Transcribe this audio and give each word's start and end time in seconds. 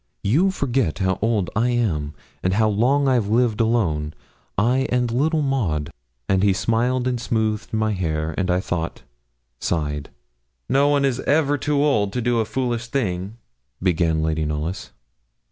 'You 0.23 0.49
forget 0.49 0.97
how 0.97 1.19
old 1.21 1.51
I 1.55 1.69
am, 1.69 2.15
and 2.41 2.53
how 2.55 2.67
long 2.67 3.07
I've 3.07 3.27
lived 3.27 3.61
alone 3.61 4.15
I 4.57 4.87
and 4.89 5.11
little 5.11 5.43
Maud;' 5.43 5.91
and 6.27 6.41
he 6.41 6.53
smiled 6.53 7.07
and 7.07 7.21
smoothed 7.21 7.71
my 7.71 7.91
hair, 7.91 8.33
and, 8.35 8.49
I 8.49 8.61
thought, 8.61 9.03
sighed. 9.59 10.09
'No 10.67 10.87
one 10.87 11.05
is 11.05 11.19
ever 11.19 11.55
too 11.55 11.83
old 11.83 12.13
to 12.13 12.19
do 12.21 12.39
a 12.39 12.45
foolish 12.45 12.87
thing,' 12.87 13.37
began 13.79 14.23
Lady 14.23 14.43
Knollys. 14.43 14.89